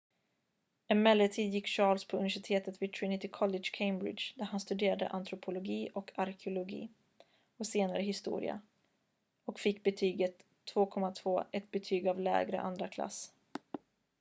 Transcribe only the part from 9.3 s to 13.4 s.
och fick betyget 2:2 ett betyg av lägre andraklass